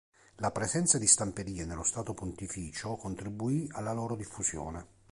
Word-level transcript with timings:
La 0.37 0.49
presenza 0.49 0.97
di 0.97 1.05
stamperie 1.05 1.63
nello 1.63 1.83
Stato 1.83 2.15
Pontificio 2.15 2.95
contribuì 2.95 3.67
alla 3.73 3.93
loro 3.93 4.15
diffusione. 4.15 4.87